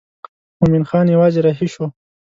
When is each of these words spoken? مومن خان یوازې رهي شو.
مومن 0.59 0.83
خان 0.89 1.05
یوازې 1.15 1.39
رهي 1.47 1.67
شو. 1.73 1.85